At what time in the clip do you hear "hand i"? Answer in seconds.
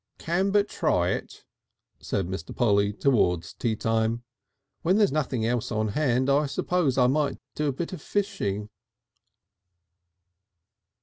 5.89-6.47